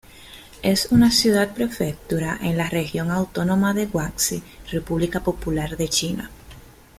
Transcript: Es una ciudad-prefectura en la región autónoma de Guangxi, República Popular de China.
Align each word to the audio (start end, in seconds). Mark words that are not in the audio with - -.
Es 0.63 0.87
una 0.91 1.11
ciudad-prefectura 1.11 2.35
en 2.41 2.57
la 2.57 2.67
región 2.71 3.11
autónoma 3.11 3.75
de 3.75 3.85
Guangxi, 3.85 4.41
República 4.71 5.19
Popular 5.19 5.77
de 5.77 5.89
China. 5.89 6.31